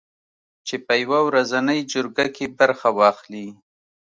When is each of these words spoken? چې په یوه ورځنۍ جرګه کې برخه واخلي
چې 0.67 0.75
په 0.85 0.93
یوه 1.03 1.19
ورځنۍ 1.27 1.79
جرګه 1.93 2.25
کې 2.35 2.45
برخه 2.59 2.89
واخلي 2.99 3.47